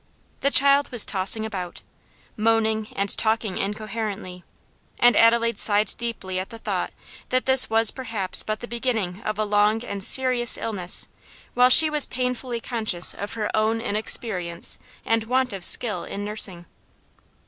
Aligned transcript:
The 0.39 0.49
child 0.49 0.91
was 0.91 1.05
tossing 1.05 1.45
about, 1.45 1.83
moaning, 2.35 2.87
and 2.95 3.15
talking 3.15 3.59
incoherently, 3.59 4.43
and 4.99 5.15
Adelaide 5.15 5.59
sighed 5.59 5.93
deeply 5.95 6.39
at 6.39 6.49
the 6.49 6.57
thought 6.57 6.91
that 7.29 7.45
this 7.45 7.69
was 7.69 7.91
perhaps 7.91 8.41
but 8.41 8.61
the 8.61 8.67
beginning 8.67 9.21
of 9.21 9.37
a 9.37 9.45
long 9.45 9.83
and 9.85 10.03
serious 10.03 10.57
illness, 10.57 11.07
while 11.53 11.69
she 11.69 11.87
was 11.91 12.07
painfully 12.07 12.59
conscious 12.59 13.13
of 13.13 13.33
her 13.33 13.55
own 13.55 13.79
inexperience 13.79 14.79
and 15.05 15.25
want 15.25 15.53
of 15.53 15.63
skill 15.63 16.03
in 16.03 16.25
nursing. 16.25 16.65